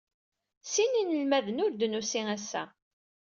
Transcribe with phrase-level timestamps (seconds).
[0.71, 2.63] Sin inelmaden ur d-nusi assa.